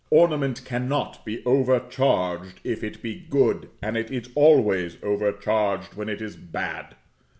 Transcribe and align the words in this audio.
Ornament 0.09 0.65
cannot 0.65 1.23
be 1.25 1.45
overcharged 1.45 2.59
if 2.63 2.83
it 2.83 3.03
be 3.03 3.27
good, 3.29 3.69
and 3.83 3.95
is 3.95 4.31
always 4.33 4.97
overcharged 5.03 5.93
when 5.93 6.09
it 6.09 6.23
is 6.23 6.35
bad. 6.35 6.95